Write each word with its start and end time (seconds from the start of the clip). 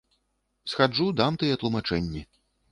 Схаджу, 0.71 1.07
дам 1.21 1.39
тыя 1.45 1.61
тлумачэнні. 1.65 2.29